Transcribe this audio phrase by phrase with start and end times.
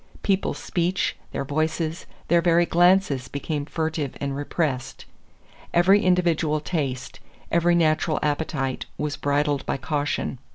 [0.23, 5.05] People's speech, their voices, their very glances, became furtive and repressed.
[5.75, 7.19] Every individual taste,
[7.51, 10.39] every natural appetite, was bridled by caution.